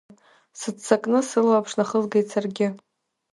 Сыццакны 0.59 1.19
сылаԥш 1.29 1.71
нахызгеит 1.77 2.27
саргьы. 2.31 2.67